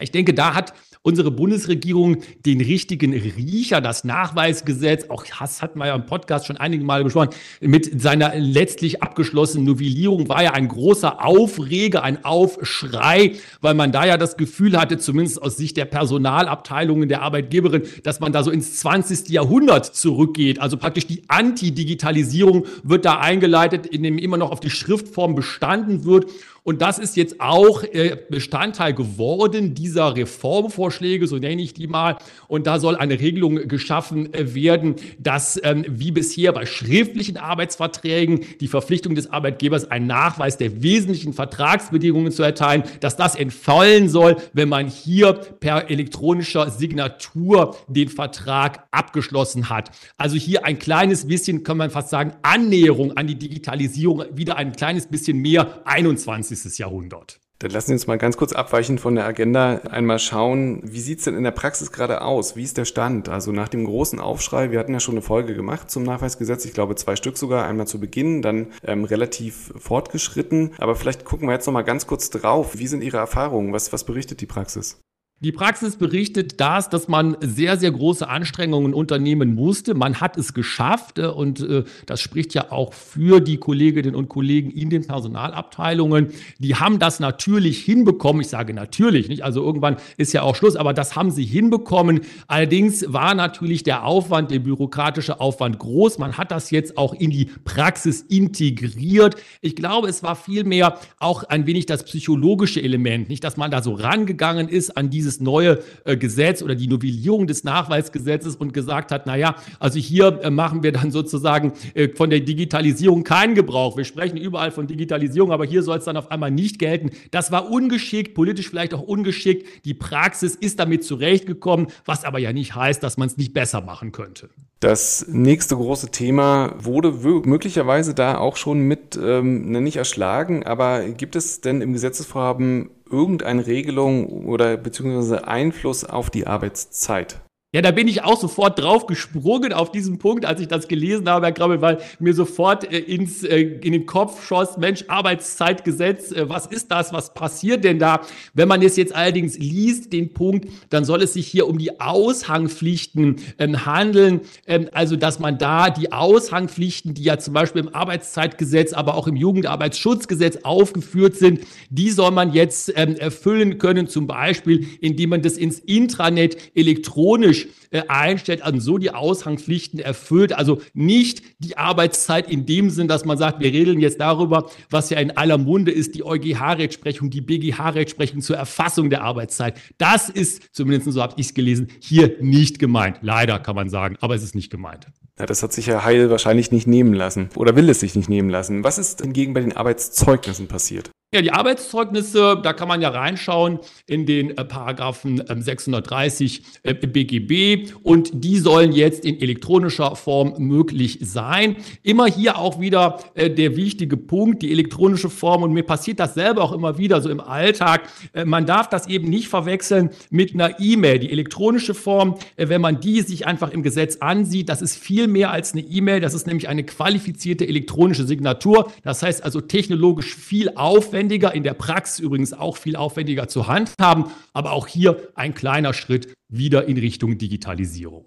Ich 0.00 0.10
denke, 0.10 0.34
da 0.34 0.54
hat 0.54 0.72
unsere 1.02 1.30
Bundesregierung 1.30 2.18
den 2.44 2.60
richtigen 2.60 3.12
Riecher, 3.14 3.80
das 3.80 4.04
Nachweisgesetz, 4.04 5.08
auch 5.08 5.24
das 5.38 5.62
hatten 5.62 5.78
wir 5.78 5.86
ja 5.86 5.94
im 5.94 6.04
Podcast 6.04 6.46
schon 6.46 6.58
einige 6.58 6.84
Male 6.84 7.04
besprochen, 7.04 7.30
mit 7.60 8.00
seiner 8.00 8.34
letztlich 8.34 9.02
abgeschlossenen 9.02 9.64
Novellierung 9.64 10.28
war 10.28 10.42
ja 10.42 10.52
ein 10.52 10.68
großer 10.68 11.24
Aufreger, 11.24 12.02
ein 12.02 12.24
Aufschrei, 12.24 13.36
weil 13.62 13.74
man 13.74 13.92
da 13.92 14.04
ja 14.04 14.18
das 14.18 14.36
Gefühl 14.36 14.78
hatte, 14.78 14.98
zumindest 14.98 15.40
aus 15.40 15.56
Sicht 15.56 15.78
der 15.78 15.86
Personalabteilungen 15.86 17.08
der 17.08 17.22
Arbeitgeberin, 17.22 17.82
dass 18.02 18.20
man 18.20 18.32
da 18.32 18.42
so 18.42 18.50
ins 18.50 18.76
20. 18.76 19.30
Jahrhundert 19.30 19.86
zurückgeht. 19.86 20.60
Also 20.60 20.76
praktisch 20.76 21.06
die 21.06 21.22
Anti-Digitalisierung 21.28 22.66
wird 22.82 23.06
da 23.06 23.20
eingeleitet, 23.20 23.86
in 23.86 24.02
dem 24.02 24.18
immer 24.18 24.36
noch 24.36 24.50
auf 24.50 24.60
die 24.60 24.70
Schriftform 24.70 25.34
bestanden 25.34 26.04
wird. 26.04 26.30
Und 26.70 26.82
das 26.82 27.00
ist 27.00 27.16
jetzt 27.16 27.40
auch 27.40 27.82
äh, 27.82 28.16
Bestandteil 28.28 28.94
geworden 28.94 29.74
dieser 29.74 30.14
Reformvorschläge, 30.14 31.26
so 31.26 31.36
nenne 31.36 31.60
ich 31.60 31.74
die 31.74 31.88
mal. 31.88 32.18
Und 32.46 32.68
da 32.68 32.78
soll 32.78 32.94
eine 32.94 33.18
Regelung 33.18 33.66
geschaffen 33.66 34.32
äh, 34.32 34.54
werden, 34.54 34.94
dass 35.18 35.60
ähm, 35.64 35.84
wie 35.88 36.12
bisher 36.12 36.52
bei 36.52 36.66
schriftlichen 36.66 37.38
Arbeitsverträgen 37.38 38.44
die 38.60 38.68
Verpflichtung 38.68 39.16
des 39.16 39.32
Arbeitgebers, 39.32 39.90
einen 39.90 40.06
Nachweis 40.06 40.58
der 40.58 40.80
wesentlichen 40.80 41.32
Vertragsbedingungen 41.32 42.30
zu 42.30 42.44
erteilen, 42.44 42.84
dass 43.00 43.16
das 43.16 43.34
entfallen 43.34 44.08
soll, 44.08 44.36
wenn 44.52 44.68
man 44.68 44.86
hier 44.86 45.32
per 45.32 45.90
elektronischer 45.90 46.70
Signatur 46.70 47.74
den 47.88 48.08
Vertrag 48.08 48.84
abgeschlossen 48.92 49.70
hat. 49.70 49.90
Also 50.16 50.36
hier 50.36 50.64
ein 50.64 50.78
kleines 50.78 51.26
bisschen, 51.26 51.64
kann 51.64 51.78
man 51.78 51.90
fast 51.90 52.10
sagen, 52.10 52.34
Annäherung 52.42 53.16
an 53.16 53.26
die 53.26 53.34
Digitalisierung, 53.34 54.22
wieder 54.30 54.56
ein 54.56 54.70
kleines 54.70 55.08
bisschen 55.08 55.38
mehr 55.38 55.80
21 55.84 56.59
Jahrhundert. 56.78 57.40
Dann 57.60 57.72
lassen 57.72 57.88
Sie 57.88 57.92
uns 57.92 58.06
mal 58.06 58.16
ganz 58.16 58.38
kurz 58.38 58.54
abweichen 58.54 58.96
von 58.98 59.14
der 59.14 59.26
Agenda 59.26 59.82
einmal 59.90 60.18
schauen, 60.18 60.80
wie 60.82 61.00
sieht 61.00 61.18
es 61.18 61.26
denn 61.26 61.36
in 61.36 61.44
der 61.44 61.50
Praxis 61.50 61.92
gerade 61.92 62.22
aus? 62.22 62.56
Wie 62.56 62.62
ist 62.62 62.78
der 62.78 62.86
Stand? 62.86 63.28
Also 63.28 63.52
nach 63.52 63.68
dem 63.68 63.84
großen 63.84 64.18
Aufschrei, 64.18 64.70
wir 64.70 64.78
hatten 64.78 64.94
ja 64.94 65.00
schon 65.00 65.14
eine 65.14 65.22
Folge 65.22 65.54
gemacht 65.54 65.90
zum 65.90 66.02
Nachweisgesetz, 66.02 66.64
ich 66.64 66.72
glaube 66.72 66.94
zwei 66.96 67.16
Stück 67.16 67.36
sogar, 67.36 67.66
einmal 67.66 67.86
zu 67.86 68.00
Beginn, 68.00 68.40
dann 68.40 68.68
ähm, 68.82 69.04
relativ 69.04 69.74
fortgeschritten. 69.78 70.72
Aber 70.78 70.96
vielleicht 70.96 71.26
gucken 71.26 71.48
wir 71.48 71.52
jetzt 71.52 71.66
noch 71.66 71.74
mal 71.74 71.82
ganz 71.82 72.06
kurz 72.06 72.30
drauf. 72.30 72.78
Wie 72.78 72.86
sind 72.86 73.02
Ihre 73.02 73.18
Erfahrungen? 73.18 73.74
Was, 73.74 73.92
was 73.92 74.04
berichtet 74.04 74.40
die 74.40 74.46
Praxis? 74.46 74.98
Die 75.42 75.52
Praxis 75.52 75.96
berichtet 75.96 76.60
das, 76.60 76.90
dass 76.90 77.08
man 77.08 77.34
sehr, 77.40 77.78
sehr 77.78 77.90
große 77.90 78.28
Anstrengungen 78.28 78.92
unternehmen 78.92 79.54
musste. 79.54 79.94
Man 79.94 80.20
hat 80.20 80.36
es 80.36 80.52
geschafft 80.52 81.18
äh, 81.18 81.28
und 81.28 81.60
äh, 81.60 81.84
das 82.04 82.20
spricht 82.20 82.52
ja 82.52 82.70
auch 82.70 82.92
für 82.92 83.40
die 83.40 83.56
Kolleginnen 83.56 84.14
und 84.14 84.28
Kollegen 84.28 84.70
in 84.70 84.90
den 84.90 85.06
Personalabteilungen. 85.06 86.28
Die 86.58 86.76
haben 86.76 86.98
das 86.98 87.20
natürlich 87.20 87.82
hinbekommen. 87.82 88.42
Ich 88.42 88.48
sage 88.48 88.74
natürlich 88.74 89.30
nicht, 89.30 89.42
also 89.42 89.64
irgendwann 89.64 89.96
ist 90.18 90.34
ja 90.34 90.42
auch 90.42 90.54
Schluss, 90.54 90.76
aber 90.76 90.92
das 90.92 91.16
haben 91.16 91.30
sie 91.30 91.46
hinbekommen. 91.46 92.20
Allerdings 92.46 93.10
war 93.10 93.34
natürlich 93.34 93.82
der 93.82 94.04
Aufwand, 94.04 94.50
der 94.50 94.58
bürokratische 94.58 95.40
Aufwand 95.40 95.78
groß. 95.78 96.18
Man 96.18 96.36
hat 96.36 96.50
das 96.50 96.70
jetzt 96.70 96.98
auch 96.98 97.14
in 97.14 97.30
die 97.30 97.46
Praxis 97.64 98.20
integriert. 98.20 99.36
Ich 99.62 99.74
glaube, 99.74 100.08
es 100.08 100.22
war 100.22 100.36
vielmehr 100.36 100.98
auch 101.18 101.44
ein 101.44 101.66
wenig 101.66 101.86
das 101.86 102.04
psychologische 102.04 102.82
Element, 102.82 103.30
nicht, 103.30 103.42
dass 103.42 103.56
man 103.56 103.70
da 103.70 103.82
so 103.82 103.94
rangegangen 103.94 104.68
ist 104.68 104.98
an 104.98 105.08
diese 105.08 105.29
dieses 105.30 105.40
neue 105.40 105.78
äh, 106.04 106.16
Gesetz 106.16 106.62
oder 106.62 106.74
die 106.74 106.88
Novellierung 106.88 107.46
des 107.46 107.64
Nachweisgesetzes 107.64 108.56
und 108.56 108.74
gesagt 108.74 109.12
hat, 109.12 109.26
naja, 109.26 109.54
also 109.78 109.98
hier 109.98 110.40
äh, 110.42 110.50
machen 110.50 110.82
wir 110.82 110.92
dann 110.92 111.10
sozusagen 111.10 111.72
äh, 111.94 112.08
von 112.08 112.30
der 112.30 112.40
Digitalisierung 112.40 113.22
keinen 113.22 113.54
Gebrauch. 113.54 113.96
Wir 113.96 114.04
sprechen 114.04 114.36
überall 114.36 114.72
von 114.72 114.86
Digitalisierung, 114.86 115.52
aber 115.52 115.64
hier 115.64 115.82
soll 115.82 115.98
es 115.98 116.04
dann 116.04 116.16
auf 116.16 116.30
einmal 116.30 116.50
nicht 116.50 116.78
gelten. 116.78 117.10
Das 117.30 117.52
war 117.52 117.70
ungeschickt, 117.70 118.34
politisch 118.34 118.68
vielleicht 118.68 118.92
auch 118.94 119.02
ungeschickt. 119.02 119.84
Die 119.84 119.94
Praxis 119.94 120.56
ist 120.56 120.80
damit 120.80 121.04
zurechtgekommen, 121.04 121.88
was 122.04 122.24
aber 122.24 122.38
ja 122.38 122.52
nicht 122.52 122.74
heißt, 122.74 123.02
dass 123.02 123.16
man 123.16 123.28
es 123.28 123.36
nicht 123.36 123.52
besser 123.52 123.80
machen 123.80 124.12
könnte. 124.12 124.50
Das 124.80 125.26
nächste 125.28 125.76
große 125.76 126.10
Thema 126.10 126.74
wurde 126.78 127.12
möglicherweise 127.44 128.14
da 128.14 128.38
auch 128.38 128.56
schon 128.56 128.80
mit, 128.80 129.18
ähm, 129.22 129.70
nicht 129.70 129.96
erschlagen, 129.96 130.64
aber 130.64 131.06
gibt 131.10 131.36
es 131.36 131.60
denn 131.60 131.82
im 131.82 131.92
Gesetzesvorhaben 131.92 132.88
irgendeine 133.10 133.66
Regelung 133.66 134.46
oder 134.46 134.76
beziehungsweise 134.76 135.46
Einfluss 135.46 136.04
auf 136.04 136.30
die 136.30 136.46
Arbeitszeit? 136.46 137.40
Ja, 137.72 137.82
da 137.82 137.92
bin 137.92 138.08
ich 138.08 138.24
auch 138.24 138.36
sofort 138.36 138.80
drauf 138.80 139.06
gesprungen 139.06 139.72
auf 139.72 139.92
diesen 139.92 140.18
Punkt, 140.18 140.44
als 140.44 140.60
ich 140.60 140.66
das 140.66 140.88
gelesen 140.88 141.28
habe, 141.28 141.46
Herr 141.46 141.52
Krabbel, 141.52 141.80
weil 141.80 141.98
mir 142.18 142.34
sofort 142.34 142.92
äh, 142.92 142.98
ins, 142.98 143.44
äh, 143.44 143.60
in 143.60 143.92
den 143.92 144.06
Kopf 144.06 144.44
schoss, 144.44 144.76
Mensch, 144.76 145.04
Arbeitszeitgesetz, 145.06 146.32
äh, 146.32 146.48
was 146.48 146.66
ist 146.66 146.90
das, 146.90 147.12
was 147.12 147.32
passiert 147.32 147.84
denn 147.84 148.00
da? 148.00 148.22
Wenn 148.54 148.66
man 148.66 148.82
es 148.82 148.96
jetzt 148.96 149.14
allerdings 149.14 149.56
liest, 149.56 150.12
den 150.12 150.32
Punkt, 150.32 150.68
dann 150.88 151.04
soll 151.04 151.22
es 151.22 151.34
sich 151.34 151.46
hier 151.46 151.68
um 151.68 151.78
die 151.78 152.00
Aushangpflichten 152.00 153.36
ähm, 153.60 153.86
handeln, 153.86 154.40
ähm, 154.66 154.88
also 154.90 155.14
dass 155.14 155.38
man 155.38 155.56
da 155.56 155.90
die 155.90 156.10
Aushangpflichten, 156.10 157.14
die 157.14 157.22
ja 157.22 157.38
zum 157.38 157.54
Beispiel 157.54 157.82
im 157.82 157.94
Arbeitszeitgesetz, 157.94 158.92
aber 158.94 159.14
auch 159.14 159.28
im 159.28 159.36
Jugendarbeitsschutzgesetz 159.36 160.58
aufgeführt 160.64 161.36
sind, 161.36 161.60
die 161.88 162.10
soll 162.10 162.32
man 162.32 162.52
jetzt 162.52 162.92
ähm, 162.96 163.14
erfüllen 163.14 163.78
können, 163.78 164.08
zum 164.08 164.26
Beispiel, 164.26 164.88
indem 165.00 165.30
man 165.30 165.42
das 165.42 165.56
ins 165.56 165.78
Intranet 165.78 166.56
elektronisch 166.74 167.59
äh, 167.90 168.02
einstellt, 168.08 168.62
also 168.62 168.80
so 168.80 168.98
die 168.98 169.12
Aushangspflichten 169.12 169.98
erfüllt, 169.98 170.52
also 170.52 170.80
nicht 170.94 171.42
die 171.58 171.76
Arbeitszeit 171.76 172.50
in 172.50 172.66
dem 172.66 172.90
Sinn, 172.90 173.08
dass 173.08 173.24
man 173.24 173.38
sagt, 173.38 173.60
wir 173.60 173.72
regeln 173.72 174.00
jetzt 174.00 174.20
darüber, 174.20 174.70
was 174.90 175.10
ja 175.10 175.18
in 175.18 175.36
aller 175.36 175.58
Munde 175.58 175.90
ist, 175.90 176.14
die 176.14 176.24
EuGH-Rechtsprechung, 176.24 177.30
die 177.30 177.40
BGH-Rechtsprechung 177.40 178.40
zur 178.40 178.56
Erfassung 178.56 179.10
der 179.10 179.22
Arbeitszeit. 179.22 179.78
Das 179.98 180.28
ist, 180.28 180.62
zumindest 180.72 181.12
so 181.12 181.22
habe 181.22 181.34
ich 181.36 181.46
es 181.46 181.54
gelesen, 181.54 181.88
hier 182.00 182.36
nicht 182.40 182.78
gemeint. 182.78 183.18
Leider 183.22 183.58
kann 183.58 183.76
man 183.76 183.88
sagen, 183.88 184.16
aber 184.20 184.34
es 184.34 184.42
ist 184.42 184.54
nicht 184.54 184.70
gemeint. 184.70 185.06
Ja, 185.38 185.46
das 185.46 185.62
hat 185.62 185.72
sich 185.72 185.86
Herr 185.86 186.04
Heil 186.04 186.30
wahrscheinlich 186.30 186.70
nicht 186.70 186.86
nehmen 186.86 187.14
lassen 187.14 187.48
oder 187.56 187.74
will 187.74 187.88
es 187.88 188.00
sich 188.00 188.14
nicht 188.14 188.28
nehmen 188.28 188.50
lassen. 188.50 188.84
Was 188.84 188.98
ist 188.98 189.22
hingegen 189.22 189.54
bei 189.54 189.60
den 189.60 189.76
Arbeitszeugnissen 189.76 190.68
passiert? 190.68 191.10
Ja, 191.32 191.42
die 191.42 191.52
Arbeitszeugnisse, 191.52 192.58
da 192.60 192.72
kann 192.72 192.88
man 192.88 193.00
ja 193.00 193.10
reinschauen 193.10 193.78
in 194.08 194.26
den 194.26 194.58
äh, 194.58 194.64
Paragraphen 194.64 195.38
äh, 195.38 195.62
630 195.62 196.64
äh, 196.82 196.92
BGB 196.92 197.92
und 198.02 198.30
die 198.32 198.58
sollen 198.58 198.90
jetzt 198.90 199.24
in 199.24 199.40
elektronischer 199.40 200.16
Form 200.16 200.54
möglich 200.58 201.20
sein. 201.22 201.76
Immer 202.02 202.26
hier 202.26 202.58
auch 202.58 202.80
wieder 202.80 203.20
äh, 203.34 203.48
der 203.48 203.76
wichtige 203.76 204.16
Punkt, 204.16 204.62
die 204.62 204.72
elektronische 204.72 205.30
Form 205.30 205.62
und 205.62 205.72
mir 205.72 205.84
passiert 205.84 206.18
das 206.18 206.34
selber 206.34 206.64
auch 206.64 206.72
immer 206.72 206.98
wieder 206.98 207.20
so 207.20 207.30
im 207.30 207.38
Alltag. 207.38 208.08
Äh, 208.32 208.44
man 208.44 208.66
darf 208.66 208.88
das 208.88 209.06
eben 209.06 209.30
nicht 209.30 209.46
verwechseln 209.46 210.10
mit 210.30 210.54
einer 210.54 210.80
E-Mail. 210.80 211.20
Die 211.20 211.30
elektronische 211.30 211.94
Form, 211.94 212.38
äh, 212.56 212.68
wenn 212.68 212.80
man 212.80 212.98
die 213.00 213.20
sich 213.20 213.46
einfach 213.46 213.70
im 213.70 213.84
Gesetz 213.84 214.16
ansieht, 214.16 214.68
das 214.68 214.82
ist 214.82 214.96
viel 214.96 215.28
mehr 215.28 215.52
als 215.52 215.74
eine 215.74 215.82
E-Mail. 215.82 216.18
Das 216.18 216.34
ist 216.34 216.48
nämlich 216.48 216.68
eine 216.68 216.82
qualifizierte 216.82 217.68
elektronische 217.68 218.26
Signatur. 218.26 218.90
Das 219.04 219.22
heißt 219.22 219.44
also 219.44 219.60
technologisch 219.60 220.34
viel 220.34 220.70
aufwendiger 220.74 221.19
aufwendiger, 221.20 221.54
in 221.54 221.64
der 221.64 221.74
Praxis 221.74 222.18
übrigens 222.18 222.54
auch 222.54 222.78
viel 222.78 222.96
aufwendiger 222.96 223.46
zu 223.46 223.66
handhaben, 223.66 224.30
aber 224.54 224.72
auch 224.72 224.86
hier 224.86 225.28
ein 225.34 225.52
kleiner 225.52 225.92
Schritt 225.92 226.32
wieder 226.48 226.86
in 226.86 226.96
Richtung 226.96 227.36
Digitalisierung. 227.36 228.24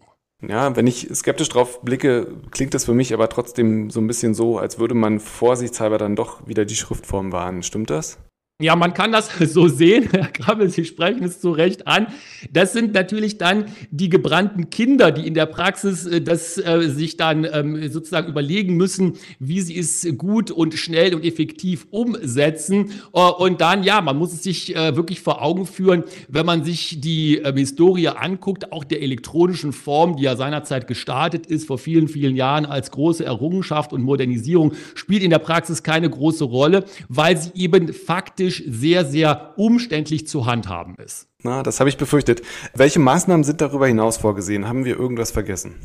Ja, 0.47 0.75
wenn 0.75 0.85
ich 0.85 1.09
skeptisch 1.11 1.49
drauf 1.49 1.81
blicke, 1.81 2.27
klingt 2.51 2.75
das 2.75 2.85
für 2.85 2.93
mich 2.93 3.11
aber 3.11 3.29
trotzdem 3.29 3.89
so 3.89 3.99
ein 3.99 4.05
bisschen 4.05 4.35
so, 4.35 4.59
als 4.59 4.77
würde 4.77 4.93
man 4.93 5.19
vorsichtshalber 5.19 5.97
dann 5.97 6.15
doch 6.15 6.47
wieder 6.47 6.65
die 6.65 6.75
Schriftform 6.75 7.31
wahren. 7.31 7.63
Stimmt 7.63 7.89
das? 7.89 8.19
Ja, 8.63 8.77
man 8.77 8.93
kann 8.93 9.11
das 9.11 9.29
so 9.39 9.67
sehen, 9.67 10.07
Herr 10.11 10.27
Krabbel, 10.27 10.69
Sie 10.69 10.85
sprechen 10.85 11.25
es 11.25 11.41
zu 11.41 11.51
Recht 11.51 11.85
an. 11.85 12.07
Das 12.49 12.71
sind 12.71 12.93
natürlich 12.93 13.37
dann 13.37 13.65
die 13.91 14.07
gebrannten 14.07 14.69
Kinder, 14.69 15.11
die 15.11 15.27
in 15.27 15.33
der 15.33 15.47
Praxis 15.47 16.05
äh, 16.05 16.21
das 16.21 16.57
äh, 16.57 16.87
sich 16.87 17.17
dann 17.17 17.45
ähm, 17.51 17.91
sozusagen 17.91 18.29
überlegen 18.29 18.77
müssen, 18.77 19.17
wie 19.37 19.59
sie 19.59 19.77
es 19.77 20.07
gut 20.17 20.49
und 20.49 20.75
schnell 20.75 21.13
und 21.13 21.25
effektiv 21.25 21.87
umsetzen. 21.91 22.91
Äh, 23.13 23.19
und 23.19 23.59
dann, 23.59 23.83
ja, 23.83 23.99
man 23.99 24.15
muss 24.15 24.31
es 24.31 24.43
sich 24.43 24.73
äh, 24.73 24.95
wirklich 24.95 25.19
vor 25.19 25.41
Augen 25.41 25.65
führen, 25.65 26.05
wenn 26.29 26.45
man 26.45 26.63
sich 26.63 27.01
die 27.01 27.39
ähm, 27.39 27.57
Historie 27.57 28.07
anguckt, 28.07 28.71
auch 28.71 28.85
der 28.85 29.01
elektronischen 29.01 29.73
Form, 29.73 30.15
die 30.15 30.23
ja 30.23 30.37
seinerzeit 30.37 30.87
gestartet 30.87 31.47
ist, 31.47 31.67
vor 31.67 31.79
vielen, 31.79 32.07
vielen 32.07 32.37
Jahren 32.37 32.65
als 32.65 32.91
große 32.91 33.25
Errungenschaft 33.25 33.91
und 33.91 34.03
Modernisierung, 34.03 34.71
spielt 34.95 35.21
in 35.21 35.31
der 35.31 35.39
Praxis 35.39 35.83
keine 35.83 36.09
große 36.09 36.45
Rolle, 36.45 36.85
weil 37.09 37.35
sie 37.35 37.51
eben 37.55 37.91
faktisch 37.91 38.52
juristisch 38.53 38.63
sehr, 38.67 39.05
sehr 39.05 39.53
umständlich 39.57 40.27
zu 40.27 40.45
handhaben 40.45 40.95
ist. 40.95 41.27
Na, 41.43 41.63
das 41.63 41.79
habe 41.79 41.89
ich 41.89 41.97
befürchtet. 41.97 42.41
Welche 42.73 42.99
Maßnahmen 42.99 43.43
sind 43.43 43.61
darüber 43.61 43.87
hinaus 43.87 44.17
vorgesehen? 44.17 44.67
Haben 44.67 44.85
wir 44.85 44.97
irgendwas 44.97 45.31
vergessen? 45.31 45.75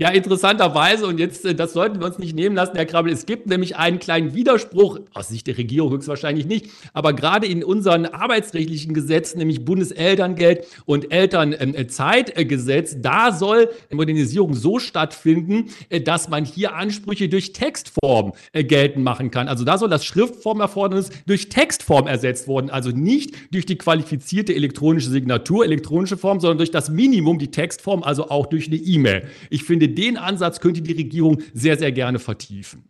Ja, 0.00 0.08
interessanterweise, 0.08 1.06
und 1.06 1.20
jetzt, 1.20 1.44
äh, 1.44 1.54
das 1.54 1.74
sollten 1.74 2.00
wir 2.00 2.06
uns 2.06 2.18
nicht 2.18 2.34
nehmen 2.34 2.56
lassen, 2.56 2.74
Herr 2.74 2.86
Krabbel, 2.86 3.12
es 3.12 3.26
gibt 3.26 3.46
nämlich 3.46 3.76
einen 3.76 3.98
kleinen 3.98 4.32
Widerspruch, 4.32 5.00
aus 5.12 5.28
Sicht 5.28 5.46
der 5.46 5.58
Regierung 5.58 5.92
höchstwahrscheinlich 5.92 6.46
nicht, 6.46 6.70
aber 6.94 7.12
gerade 7.12 7.46
in 7.46 7.62
unseren 7.62 8.06
arbeitsrechtlichen 8.06 8.94
Gesetzen, 8.94 9.36
nämlich 9.36 9.62
Bundeselterngeld 9.62 10.66
und 10.86 11.12
Elternzeitgesetz, 11.12 12.96
da 13.02 13.30
soll 13.30 13.68
Modernisierung 13.90 14.54
so 14.54 14.78
stattfinden, 14.78 15.66
äh, 15.90 16.00
dass 16.00 16.30
man 16.30 16.46
hier 16.46 16.74
Ansprüche 16.74 17.28
durch 17.28 17.52
Textform 17.52 18.32
äh, 18.54 18.64
geltend 18.64 19.04
machen 19.04 19.30
kann. 19.30 19.48
Also 19.48 19.66
da 19.66 19.76
soll 19.76 19.90
das 19.90 20.06
Schriftformerfordernis 20.06 21.10
durch 21.26 21.50
Textform 21.50 22.06
ersetzt 22.06 22.48
worden, 22.48 22.70
also 22.70 22.88
nicht 22.88 23.34
durch 23.52 23.66
die 23.66 23.76
qualifizierte 23.76 24.54
elektronische 24.54 25.10
Signatur, 25.10 25.62
elektronische 25.62 26.16
Form, 26.16 26.40
sondern 26.40 26.56
durch 26.56 26.70
das 26.70 26.88
Minimum, 26.88 27.38
die 27.38 27.50
Textform, 27.50 28.02
also 28.02 28.30
auch 28.30 28.46
durch 28.46 28.68
eine 28.68 28.76
E-Mail. 28.76 29.28
Ich 29.50 29.64
finde, 29.64 29.89
den 29.90 30.16
Ansatz 30.16 30.60
könnte 30.60 30.82
die 30.82 30.92
Regierung 30.92 31.42
sehr, 31.54 31.78
sehr 31.78 31.92
gerne 31.92 32.18
vertiefen. 32.18 32.84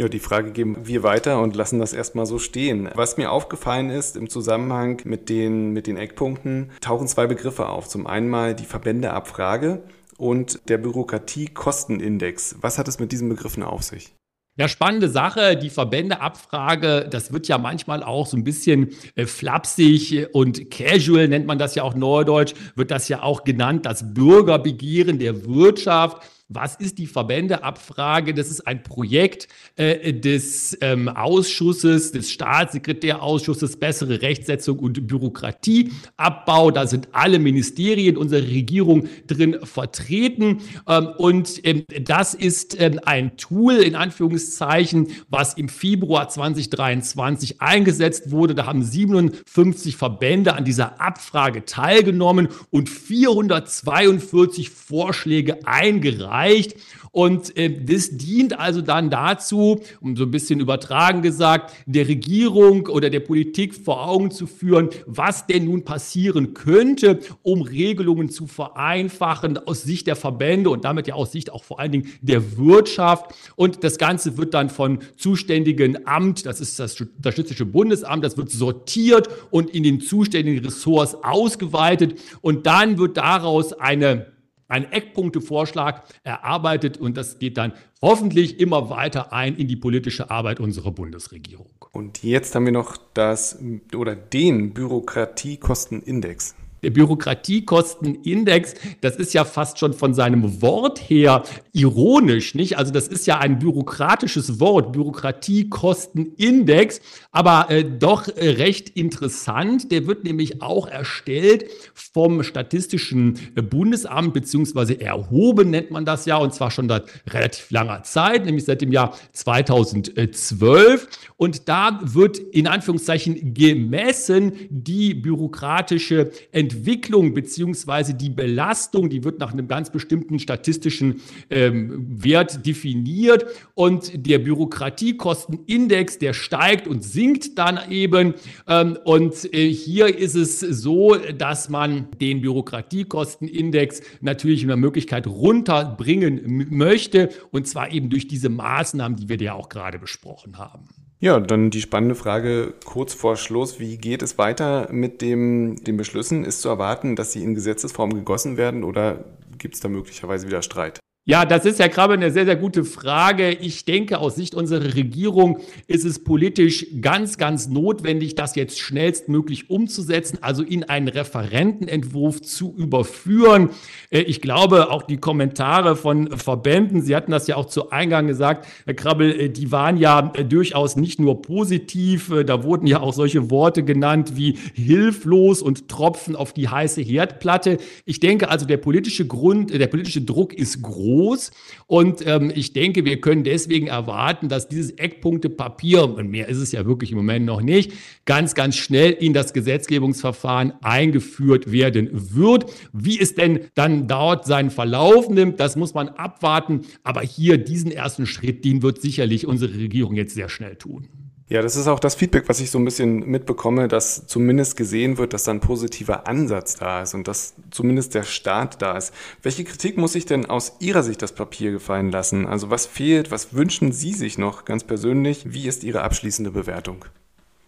Ja, 0.00 0.08
die 0.08 0.20
Frage 0.20 0.52
geben 0.52 0.86
wir 0.86 1.02
weiter 1.02 1.40
und 1.40 1.54
lassen 1.54 1.78
das 1.78 1.92
erstmal 1.92 2.24
so 2.24 2.38
stehen. 2.38 2.88
Was 2.94 3.18
mir 3.18 3.30
aufgefallen 3.30 3.90
ist 3.90 4.16
im 4.16 4.30
Zusammenhang 4.30 5.02
mit 5.04 5.28
den, 5.28 5.72
mit 5.72 5.86
den 5.86 5.98
Eckpunkten, 5.98 6.70
tauchen 6.80 7.06
zwei 7.06 7.26
Begriffe 7.26 7.68
auf. 7.68 7.88
Zum 7.88 8.06
einen 8.06 8.28
mal 8.28 8.54
die 8.54 8.64
Verbändeabfrage 8.64 9.82
und 10.16 10.68
der 10.68 10.78
Bürokratiekostenindex. 10.78 12.56
Was 12.60 12.78
hat 12.78 12.88
es 12.88 13.00
mit 13.00 13.12
diesen 13.12 13.28
Begriffen 13.28 13.62
auf 13.62 13.82
sich? 13.82 14.14
Ja, 14.58 14.68
spannende 14.68 15.08
Sache. 15.08 15.56
Die 15.56 15.70
Verbändeabfrage, 15.70 17.08
das 17.10 17.32
wird 17.32 17.48
ja 17.48 17.56
manchmal 17.56 18.02
auch 18.02 18.26
so 18.26 18.36
ein 18.36 18.44
bisschen 18.44 18.90
äh, 19.14 19.24
flapsig 19.24 20.28
und 20.34 20.70
casual 20.70 21.26
nennt 21.28 21.46
man 21.46 21.58
das 21.58 21.74
ja 21.74 21.84
auch 21.84 21.94
neudeutsch, 21.94 22.52
wird 22.76 22.90
das 22.90 23.08
ja 23.08 23.22
auch 23.22 23.44
genannt, 23.44 23.86
das 23.86 24.12
Bürgerbegehren 24.12 25.18
der 25.18 25.46
Wirtschaft. 25.46 26.22
Was 26.54 26.76
ist 26.76 26.98
die 26.98 27.06
Verbändeabfrage? 27.06 28.34
Das 28.34 28.50
ist 28.50 28.66
ein 28.66 28.82
Projekt 28.82 29.48
äh, 29.76 30.12
des 30.12 30.76
ähm, 30.80 31.08
Ausschusses, 31.08 32.12
des 32.12 32.30
Staatssekretärausschusses 32.30 33.78
Bessere 33.78 34.20
Rechtsetzung 34.20 34.78
und 34.78 35.06
Bürokratieabbau. 35.06 36.70
Da 36.70 36.86
sind 36.86 37.08
alle 37.12 37.38
Ministerien 37.38 38.16
unserer 38.16 38.42
Regierung 38.42 39.08
drin 39.26 39.58
vertreten. 39.62 40.58
Ähm, 40.86 41.08
und 41.16 41.64
ähm, 41.64 41.84
das 42.02 42.34
ist 42.34 42.78
ähm, 42.78 43.00
ein 43.04 43.36
Tool, 43.36 43.76
in 43.76 43.94
Anführungszeichen, 43.94 45.08
was 45.30 45.54
im 45.54 45.68
Februar 45.68 46.28
2023 46.28 47.62
eingesetzt 47.62 48.30
wurde. 48.30 48.54
Da 48.54 48.66
haben 48.66 48.82
57 48.82 49.96
Verbände 49.96 50.54
an 50.54 50.64
dieser 50.64 51.00
Abfrage 51.00 51.64
teilgenommen 51.64 52.48
und 52.70 52.90
442 52.90 54.68
Vorschläge 54.68 55.66
eingereicht 55.66 56.41
erreicht. 56.42 56.76
Und 57.14 57.58
äh, 57.58 57.68
das 57.84 58.16
dient 58.16 58.58
also 58.58 58.80
dann 58.80 59.10
dazu, 59.10 59.80
um 60.00 60.16
so 60.16 60.24
ein 60.24 60.30
bisschen 60.30 60.60
übertragen 60.60 61.20
gesagt, 61.20 61.74
der 61.84 62.08
Regierung 62.08 62.86
oder 62.86 63.10
der 63.10 63.20
Politik 63.20 63.74
vor 63.74 64.08
Augen 64.08 64.30
zu 64.30 64.46
führen, 64.46 64.88
was 65.04 65.46
denn 65.46 65.66
nun 65.66 65.84
passieren 65.84 66.54
könnte, 66.54 67.18
um 67.42 67.60
Regelungen 67.60 68.30
zu 68.30 68.46
vereinfachen 68.46 69.58
aus 69.58 69.82
Sicht 69.82 70.06
der 70.06 70.16
Verbände 70.16 70.70
und 70.70 70.86
damit 70.86 71.06
ja 71.06 71.14
aus 71.14 71.32
Sicht 71.32 71.52
auch 71.52 71.64
vor 71.64 71.80
allen 71.80 71.92
Dingen 71.92 72.08
der 72.22 72.56
Wirtschaft. 72.56 73.34
Und 73.56 73.84
das 73.84 73.98
Ganze 73.98 74.38
wird 74.38 74.54
dann 74.54 74.70
von 74.70 75.00
zuständigen 75.16 76.06
Amt, 76.06 76.46
das 76.46 76.62
ist 76.62 76.78
das, 76.78 76.92
Statistische 76.94 77.66
Bundesamt, 77.66 78.24
das 78.24 78.38
wird 78.38 78.50
sortiert 78.50 79.28
und 79.50 79.68
in 79.68 79.82
den 79.82 80.00
zuständigen 80.00 80.64
Ressorts 80.64 81.14
ausgeweitet. 81.22 82.18
Und 82.40 82.66
dann 82.66 82.96
wird 82.96 83.18
daraus 83.18 83.74
eine 83.74 84.31
ein 84.72 84.90
Eckpunktevorschlag 84.90 86.02
erarbeitet 86.24 86.96
und 86.96 87.16
das 87.16 87.38
geht 87.38 87.58
dann 87.58 87.74
hoffentlich 88.00 88.58
immer 88.58 88.88
weiter 88.88 89.32
ein 89.32 89.56
in 89.56 89.68
die 89.68 89.76
politische 89.76 90.30
Arbeit 90.30 90.60
unserer 90.60 90.90
Bundesregierung. 90.90 91.70
Und 91.92 92.22
jetzt 92.22 92.54
haben 92.54 92.64
wir 92.64 92.72
noch 92.72 92.96
das 93.12 93.62
oder 93.94 94.16
den 94.16 94.72
Bürokratiekostenindex. 94.72 96.56
Der 96.82 96.90
Bürokratiekostenindex, 96.90 98.74
das 99.00 99.16
ist 99.16 99.32
ja 99.34 99.44
fast 99.44 99.78
schon 99.78 99.92
von 99.92 100.14
seinem 100.14 100.62
Wort 100.62 100.98
her 100.98 101.44
ironisch, 101.72 102.56
nicht? 102.56 102.76
Also 102.76 102.92
das 102.92 103.06
ist 103.06 103.28
ja 103.28 103.38
ein 103.38 103.60
bürokratisches 103.60 104.58
Wort, 104.58 104.92
Bürokratiekostenindex, 104.92 107.00
aber 107.30 107.70
äh, 107.70 107.84
doch 107.84 108.26
äh, 108.26 108.48
recht 108.50 108.88
interessant. 108.90 109.92
Der 109.92 110.08
wird 110.08 110.24
nämlich 110.24 110.60
auch 110.60 110.88
erstellt 110.88 111.66
vom 111.94 112.42
Statistischen 112.42 113.38
äh, 113.54 113.62
Bundesamt, 113.62 114.34
beziehungsweise 114.34 115.00
erhoben 115.00 115.70
nennt 115.70 115.92
man 115.92 116.04
das 116.04 116.26
ja, 116.26 116.36
und 116.36 116.52
zwar 116.52 116.72
schon 116.72 116.88
seit 116.88 117.04
relativ 117.28 117.70
langer 117.70 118.02
Zeit, 118.02 118.44
nämlich 118.44 118.64
seit 118.64 118.80
dem 118.80 118.90
Jahr 118.90 119.16
2012. 119.32 121.06
Und 121.36 121.68
da 121.68 122.00
wird 122.02 122.38
in 122.38 122.66
Anführungszeichen 122.66 123.54
gemessen 123.54 124.54
die 124.68 125.14
bürokratische 125.14 126.32
Entwicklung 126.50 126.71
Entwicklung 126.72 127.34
beziehungsweise 127.34 128.14
die 128.14 128.30
Belastung, 128.30 129.10
die 129.10 129.24
wird 129.24 129.38
nach 129.38 129.52
einem 129.52 129.68
ganz 129.68 129.90
bestimmten 129.90 130.38
statistischen 130.38 131.20
ähm, 131.50 132.06
Wert 132.22 132.64
definiert 132.66 133.44
und 133.74 134.26
der 134.26 134.38
Bürokratiekostenindex, 134.38 136.18
der 136.18 136.32
steigt 136.32 136.88
und 136.88 137.04
sinkt 137.04 137.58
dann 137.58 137.78
eben. 137.90 138.34
Ähm, 138.66 138.98
und 139.04 139.52
äh, 139.52 139.68
hier 139.68 140.18
ist 140.18 140.34
es 140.34 140.60
so, 140.60 141.16
dass 141.16 141.68
man 141.68 142.08
den 142.20 142.40
Bürokratiekostenindex 142.40 144.02
natürlich 144.20 144.62
in 144.62 144.68
der 144.68 144.76
Möglichkeit 144.76 145.26
runterbringen 145.26 146.68
möchte 146.70 147.30
und 147.50 147.66
zwar 147.66 147.92
eben 147.92 148.10
durch 148.10 148.26
diese 148.28 148.48
Maßnahmen, 148.48 149.16
die 149.16 149.28
wir 149.28 149.36
ja 149.36 149.54
auch 149.54 149.68
gerade 149.68 149.98
besprochen 149.98 150.58
haben. 150.58 150.88
Ja, 151.22 151.38
dann 151.38 151.70
die 151.70 151.80
spannende 151.80 152.16
Frage 152.16 152.74
kurz 152.84 153.14
vor 153.14 153.36
Schluss. 153.36 153.78
Wie 153.78 153.96
geht 153.96 154.22
es 154.22 154.38
weiter 154.38 154.88
mit 154.90 155.22
dem, 155.22 155.76
den 155.84 155.96
Beschlüssen? 155.96 156.44
Ist 156.44 156.62
zu 156.62 156.68
erwarten, 156.68 157.14
dass 157.14 157.30
sie 157.30 157.44
in 157.44 157.54
Gesetzesform 157.54 158.12
gegossen 158.12 158.56
werden 158.56 158.82
oder 158.82 159.22
gibt 159.56 159.74
es 159.74 159.80
da 159.80 159.88
möglicherweise 159.88 160.48
wieder 160.48 160.62
Streit? 160.62 160.98
Ja, 161.24 161.44
das 161.44 161.64
ist, 161.66 161.78
Herr 161.78 161.88
Krabbe, 161.88 162.14
eine 162.14 162.32
sehr, 162.32 162.46
sehr 162.46 162.56
gute 162.56 162.82
Frage. 162.82 163.50
Ich 163.52 163.84
denke, 163.84 164.18
aus 164.18 164.34
Sicht 164.34 164.56
unserer 164.56 164.96
Regierung 164.96 165.60
ist 165.86 166.04
es 166.04 166.24
politisch 166.24 166.84
ganz, 167.00 167.38
ganz 167.38 167.68
notwendig, 167.68 168.34
das 168.34 168.56
jetzt 168.56 168.80
schnellstmöglich 168.80 169.70
umzusetzen, 169.70 170.38
also 170.40 170.64
in 170.64 170.82
einen 170.82 171.06
Referentenentwurf 171.06 172.42
zu 172.42 172.74
überführen. 172.76 173.70
Äh, 174.10 174.22
ich 174.22 174.40
glaube, 174.40 174.90
auch 174.90 175.02
die 175.02 175.18
Kommentare 175.18 175.94
von 175.94 176.36
Verbänden, 176.36 177.02
Sie 177.02 177.14
hatten 177.14 177.30
das 177.30 177.46
ja 177.46 177.54
auch 177.54 177.66
zu 177.66 177.90
Eingang 177.90 178.26
gesagt, 178.26 178.66
Herr 178.84 178.94
Krabbel, 178.94 179.42
äh, 179.42 179.48
die 179.48 179.70
waren 179.70 179.98
ja 179.98 180.32
äh, 180.34 180.44
durchaus 180.44 180.96
nicht 180.96 181.20
nur 181.20 181.40
positiv. 181.40 182.32
Da 182.44 182.64
wurden 182.64 182.88
ja 182.88 182.98
auch 182.98 183.14
solche 183.14 183.48
Worte 183.48 183.84
genannt 183.84 184.32
wie 184.34 184.58
hilflos 184.74 185.62
und 185.62 185.86
Tropfen 185.86 186.34
auf 186.34 186.52
die 186.52 186.68
heiße 186.68 187.00
Herdplatte. 187.00 187.78
Ich 188.06 188.18
denke 188.18 188.48
also, 188.48 188.66
der 188.66 188.78
politische 188.78 189.24
Grund, 189.24 189.72
der 189.72 189.86
politische 189.86 190.22
Druck 190.22 190.52
ist 190.52 190.82
groß 190.82 191.11
groß. 191.12 191.50
Und 191.86 192.26
ähm, 192.26 192.52
ich 192.54 192.72
denke, 192.72 193.04
wir 193.04 193.20
können 193.20 193.44
deswegen 193.44 193.86
erwarten, 193.86 194.48
dass 194.48 194.68
dieses 194.68 194.92
Eckpunktepapier, 194.92 196.04
und 196.04 196.30
mehr 196.30 196.48
ist 196.48 196.58
es 196.58 196.72
ja 196.72 196.86
wirklich 196.86 197.10
im 197.12 197.18
Moment 197.18 197.46
noch 197.46 197.62
nicht, 197.62 197.92
ganz, 198.24 198.54
ganz 198.54 198.76
schnell 198.76 199.12
in 199.12 199.32
das 199.32 199.52
Gesetzgebungsverfahren 199.52 200.72
eingeführt 200.82 201.70
werden 201.70 202.08
wird. 202.12 202.66
Wie 202.92 203.20
es 203.20 203.34
denn 203.34 203.60
dann 203.74 204.08
dort 204.08 204.46
seinen 204.46 204.70
Verlauf 204.70 205.28
nimmt, 205.28 205.60
das 205.60 205.76
muss 205.76 205.94
man 205.94 206.08
abwarten. 206.08 206.82
Aber 207.02 207.20
hier 207.20 207.58
diesen 207.58 207.90
ersten 207.90 208.26
Schritt, 208.26 208.64
den 208.64 208.82
wird 208.82 209.00
sicherlich 209.00 209.46
unsere 209.46 209.74
Regierung 209.74 210.14
jetzt 210.14 210.34
sehr 210.34 210.48
schnell 210.48 210.76
tun. 210.76 211.08
Ja, 211.52 211.60
das 211.60 211.76
ist 211.76 211.86
auch 211.86 212.00
das 212.00 212.14
Feedback, 212.14 212.48
was 212.48 212.60
ich 212.60 212.70
so 212.70 212.78
ein 212.78 212.84
bisschen 212.86 213.28
mitbekomme, 213.28 213.86
dass 213.86 214.26
zumindest 214.26 214.74
gesehen 214.74 215.18
wird, 215.18 215.34
dass 215.34 215.44
da 215.44 215.50
ein 215.50 215.60
positiver 215.60 216.26
Ansatz 216.26 216.76
da 216.76 217.02
ist 217.02 217.12
und 217.12 217.28
dass 217.28 217.52
zumindest 217.70 218.14
der 218.14 218.22
Start 218.22 218.80
da 218.80 218.96
ist. 218.96 219.12
Welche 219.42 219.64
Kritik 219.64 219.98
muss 219.98 220.14
sich 220.14 220.24
denn 220.24 220.46
aus 220.46 220.76
Ihrer 220.80 221.02
Sicht 221.02 221.20
das 221.20 221.34
Papier 221.34 221.70
gefallen 221.70 222.10
lassen? 222.10 222.46
Also 222.46 222.70
was 222.70 222.86
fehlt, 222.86 223.30
was 223.30 223.52
wünschen 223.52 223.92
Sie 223.92 224.14
sich 224.14 224.38
noch 224.38 224.64
ganz 224.64 224.82
persönlich? 224.82 225.52
Wie 225.52 225.68
ist 225.68 225.84
Ihre 225.84 226.00
abschließende 226.00 226.52
Bewertung? 226.52 227.04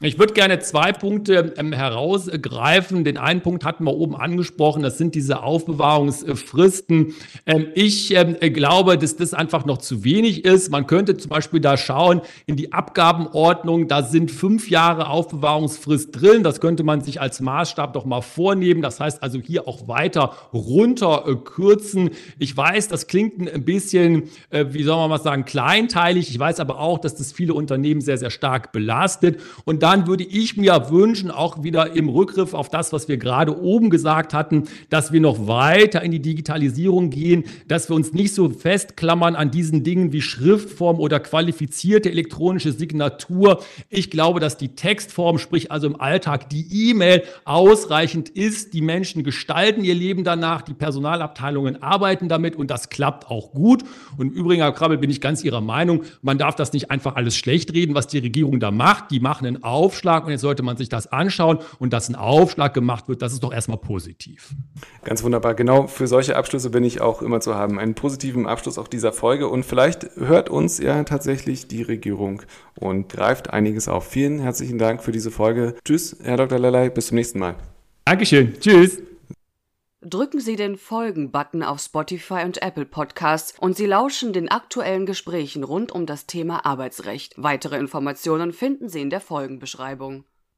Ich 0.07 0.19
würde 0.19 0.35
gerne 0.35 0.59
zwei 0.59 0.93
Punkte 0.93 1.55
ähm, 1.57 1.73
herausgreifen. 1.73 3.05
Den 3.05 3.17
einen 3.17 3.41
Punkt 3.41 3.65
hatten 3.65 3.85
wir 3.85 3.95
oben 3.95 4.15
angesprochen, 4.15 4.83
das 4.83 4.99
sind 4.99 5.15
diese 5.15 5.43
Aufbewahrungsfristen. 5.43 7.15
Ähm, 7.47 7.69
ich 7.75 8.15
ähm, 8.15 8.37
glaube, 8.53 8.99
dass 8.99 9.17
das 9.17 9.33
einfach 9.33 9.65
noch 9.65 9.79
zu 9.79 10.05
wenig 10.05 10.45
ist. 10.45 10.71
Man 10.71 10.87
könnte 10.87 11.17
zum 11.17 11.31
Beispiel 11.31 11.61
da 11.61 11.79
schauen 11.79 12.21
in 12.45 12.57
die 12.57 12.75
Abgabenordnung, 12.75 13.89
da 13.89 14.03
sind 14.03 14.31
fünf 14.31 14.69
Jahre 14.69 15.09
Aufbewahrungsfrist 15.09 16.21
drin. 16.21 16.43
Das 16.43 16.61
könnte 16.61 16.85
man 16.85 17.01
sich 17.01 17.23
als 17.23 17.41
Maßstab 17.41 17.95
doch 17.95 18.05
mal 18.05 18.21
vornehmen. 18.21 18.83
Das 18.83 19.01
heißt 19.01 19.23
also 19.23 19.41
hier 19.41 19.67
auch 19.67 19.89
weiter 19.89 20.35
runter 20.53 21.25
äh, 21.27 21.35
kürzen. 21.35 22.11
Ich 22.39 22.55
weiß, 22.55 22.89
das 22.89 23.07
klingt 23.07 23.51
ein 23.51 23.65
bisschen, 23.65 24.25
äh, 24.51 24.67
wie 24.69 24.83
soll 24.83 24.97
man 24.99 25.09
mal 25.09 25.19
sagen, 25.19 25.47
kleinteilig. 25.47 26.29
Ich 26.29 26.39
weiß 26.39 26.61
aber 26.61 26.79
auch, 26.79 26.99
dass 26.99 27.15
das 27.15 27.33
viele 27.33 27.55
Unternehmen 27.55 28.03
sehr, 28.03 28.19
sehr 28.19 28.31
stark 28.31 28.71
belastet. 28.71 29.41
Und 29.65 29.83
da 29.83 29.94
dann 29.95 30.09
würde 30.09 30.25
ich 30.25 30.57
mir 30.57 30.91
wünschen, 30.91 31.31
auch 31.31 31.63
wieder 31.63 31.95
im 31.95 32.09
Rückgriff 32.09 32.53
auf 32.53 32.69
das, 32.69 32.93
was 32.93 33.07
wir 33.07 33.17
gerade 33.17 33.63
oben 33.63 33.91
gesagt 33.91 34.35
hatten, 34.35 34.65
dass 34.91 35.13
wir 35.13 35.21
noch 35.21 35.47
weiter 35.47 36.03
in 36.03 36.11
die 36.11 36.19
Digitalisierung 36.19 37.11
gehen, 37.11 37.45
dass 37.69 37.89
wir 37.89 37.95
uns 37.95 38.13
nicht 38.13 38.35
so 38.35 38.49
festklammern 38.49 39.37
an 39.37 39.53
diesen 39.53 39.85
Dingen 39.85 40.13
wie 40.13 40.21
Schriftform 40.21 40.99
oder 40.99 41.21
qualifizierte 41.21 42.11
elektronische 42.11 42.73
Signatur. 42.73 43.63
Ich 43.89 44.11
glaube, 44.11 44.41
dass 44.41 44.57
die 44.57 44.75
Textform, 44.75 45.39
sprich 45.39 45.71
also 45.71 45.87
im 45.87 46.01
Alltag 46.01 46.51
die 46.51 46.91
E-Mail, 46.91 47.23
ausreichend 47.45 48.31
ist. 48.31 48.75
Die 48.75 48.83
Menschen 48.83 49.23
gestalten 49.23 49.85
ihr 49.85 49.95
Leben 49.95 50.25
danach, 50.25 50.63
die 50.63 50.75
Personalabteilungen 50.75 51.85
arbeiten 51.85 52.29
damit 52.29 52.57
und 52.57 52.69
das 52.69 52.89
klappt 52.89 53.31
auch 53.31 53.53
gut. 53.53 53.85
Und 54.17 54.33
im 54.33 54.33
Übrigen, 54.33 54.63
Herr 54.63 54.73
Krabbel, 54.73 54.99
bin 54.99 55.11
ich 55.11 55.21
ganz 55.21 55.45
Ihrer 55.45 55.61
Meinung, 55.61 56.03
man 56.21 56.37
darf 56.37 56.57
das 56.57 56.73
nicht 56.73 56.91
einfach 56.91 57.15
alles 57.15 57.37
schlecht 57.37 57.73
reden, 57.73 57.95
was 57.95 58.09
die 58.09 58.19
Regierung 58.19 58.59
da 58.59 58.73
macht. 58.73 59.13
Die 59.13 59.21
machen 59.21 59.47
einen 59.47 59.63
Aufschlag 59.85 60.25
und 60.25 60.31
jetzt 60.31 60.41
sollte 60.41 60.63
man 60.63 60.79
sich 60.79 60.89
das 60.89 61.07
anschauen 61.07 61.59
und 61.79 61.93
dass 61.93 62.09
ein 62.09 62.15
Aufschlag 62.15 62.73
gemacht 62.73 63.07
wird, 63.09 63.21
das 63.21 63.35
ist 63.35 63.43
doch 63.43 63.53
erstmal 63.53 63.77
positiv. 63.77 64.55
Ganz 65.05 65.23
wunderbar. 65.23 65.55
Genau 65.55 65.87
für 65.89 66.07
solche 66.07 66.37
Abschlüsse 66.37 66.71
bin 66.71 66.85
ich 66.85 67.03
auch 67.03 67.21
immer 67.21 67.41
zu 67.41 67.55
haben. 67.55 67.79
Einen 67.79 67.95
positiven 67.95 68.47
Abschluss 68.47 68.79
auch 68.79 68.89
dieser 68.89 69.13
Folge 69.13 69.49
und 69.49 69.65
vielleicht 69.65 70.17
hört 70.17 70.49
uns 70.49 70.79
ja 70.79 71.03
tatsächlich 71.05 71.69
die 71.69 71.83
Regierung 71.83 72.43
und 72.75 73.11
greift 73.11 73.51
einiges 73.51 73.89
auf. 73.89 74.09
Vielen 74.09 74.39
herzlichen 74.39 74.79
Dank 74.79 75.03
für 75.03 75.13
diese 75.13 75.31
Folge. 75.31 75.75
Tschüss, 75.85 76.17
Herr 76.23 76.39
Dr. 76.39 76.59
Lelei, 76.59 76.89
bis 76.89 77.09
zum 77.09 77.17
nächsten 77.17 77.39
Mal. 77.39 77.57
Dankeschön. 78.07 78.55
Tschüss. 78.59 79.14
Drücken 80.07 80.39
Sie 80.39 80.57
den 80.57 80.77
Folgen-Button 80.77 81.63
auf 81.63 81.81
Spotify 81.81 82.43
und 82.45 82.61
Apple 82.61 82.85
Podcasts 82.85 83.59
und 83.59 83.75
Sie 83.75 83.87
lauschen 83.87 84.35
den 84.35 84.51
aktuellen 84.51 85.07
Gesprächen 85.07 85.65
rund 85.65 85.93
um 85.93 86.05
das 86.05 86.27
Thema 86.27 86.67
Arbeitsrecht. 86.67 87.33
Weitere 87.39 87.79
Informationen 87.79 88.53
finden 88.53 88.91
Sie 88.91 89.01
in 89.01 89.09
der 89.09 89.23
Folgenbeschreibung. 89.23 90.25